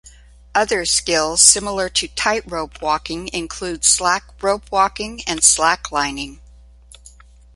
Other 0.55 0.83
skills 0.85 1.43
similar 1.43 1.87
to 1.89 2.07
tightrope 2.07 2.81
walking 2.81 3.27
include 3.33 3.83
slack 3.85 4.23
rope 4.41 4.71
walking 4.71 5.21
and 5.27 5.41
slacklining. 5.41 6.39